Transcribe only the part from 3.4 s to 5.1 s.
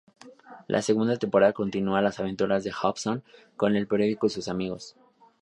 con el periódico y sus amigos.